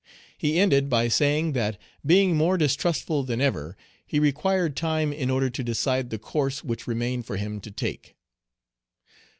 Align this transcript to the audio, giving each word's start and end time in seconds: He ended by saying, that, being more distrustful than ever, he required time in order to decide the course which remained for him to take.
He 0.35 0.57
ended 0.59 0.89
by 0.89 1.09
saying, 1.09 1.51
that, 1.51 1.77
being 2.03 2.35
more 2.35 2.57
distrustful 2.57 3.21
than 3.21 3.39
ever, 3.39 3.77
he 4.03 4.17
required 4.19 4.75
time 4.75 5.13
in 5.13 5.29
order 5.29 5.51
to 5.51 5.63
decide 5.63 6.09
the 6.09 6.17
course 6.17 6.63
which 6.63 6.87
remained 6.87 7.27
for 7.27 7.37
him 7.37 7.59
to 7.61 7.69
take. 7.69 8.15